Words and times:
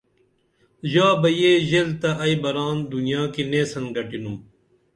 ژا 0.91 1.07
بہ 1.21 1.29
یہ 1.39 1.51
ژیل 1.69 1.89
تہ 2.01 2.09
ائی 2.23 2.35
بران 2.43 2.77
دنیا 2.91 3.21
کی 3.33 3.43
نیسن 3.51 3.85
گٹِنُم 3.95 4.37